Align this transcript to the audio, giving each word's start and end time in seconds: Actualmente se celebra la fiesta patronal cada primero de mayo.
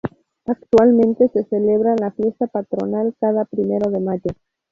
Actualmente 0.47 1.27
se 1.27 1.43
celebra 1.45 1.95
la 1.95 2.09
fiesta 2.09 2.47
patronal 2.47 3.15
cada 3.19 3.45
primero 3.45 3.91
de 3.91 3.99
mayo. 3.99 4.31